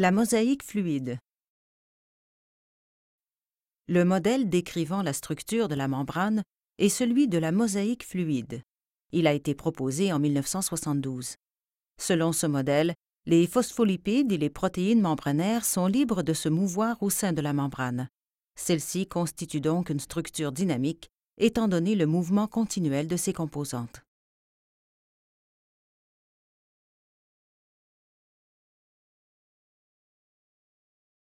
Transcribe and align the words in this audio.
La 0.00 0.12
mosaïque 0.12 0.62
fluide. 0.62 1.18
Le 3.88 4.04
modèle 4.04 4.48
décrivant 4.48 5.02
la 5.02 5.12
structure 5.12 5.66
de 5.66 5.74
la 5.74 5.88
membrane 5.88 6.44
est 6.78 6.88
celui 6.88 7.26
de 7.26 7.36
la 7.36 7.50
mosaïque 7.50 8.06
fluide. 8.06 8.62
Il 9.10 9.26
a 9.26 9.32
été 9.32 9.56
proposé 9.56 10.12
en 10.12 10.20
1972. 10.20 11.34
Selon 12.00 12.30
ce 12.30 12.46
modèle, 12.46 12.94
les 13.26 13.48
phospholipides 13.48 14.30
et 14.30 14.38
les 14.38 14.50
protéines 14.50 15.00
membranaires 15.00 15.64
sont 15.64 15.88
libres 15.88 16.22
de 16.22 16.32
se 16.32 16.48
mouvoir 16.48 17.02
au 17.02 17.10
sein 17.10 17.32
de 17.32 17.40
la 17.40 17.52
membrane. 17.52 18.06
Celle-ci 18.54 19.08
constitue 19.08 19.60
donc 19.60 19.90
une 19.90 19.98
structure 19.98 20.52
dynamique, 20.52 21.08
étant 21.38 21.66
donné 21.66 21.96
le 21.96 22.06
mouvement 22.06 22.46
continuel 22.46 23.08
de 23.08 23.16
ses 23.16 23.32
composantes. 23.32 24.04